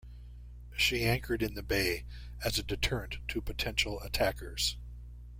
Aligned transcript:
She 0.75 1.03
anchored 1.03 1.43
in 1.43 1.53
the 1.53 1.61
bay 1.61 2.05
as 2.43 2.57
a 2.57 2.63
deterrent 2.63 3.17
to 3.27 3.39
potential 3.39 4.01
attackers. 4.01 4.75